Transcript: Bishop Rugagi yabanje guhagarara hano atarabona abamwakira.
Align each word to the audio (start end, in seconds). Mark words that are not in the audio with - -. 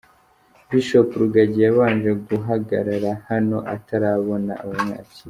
Bishop 0.69 1.07
Rugagi 1.21 1.59
yabanje 1.65 2.09
guhagarara 2.27 3.11
hano 3.29 3.57
atarabona 3.75 4.53
abamwakira. 4.63 5.19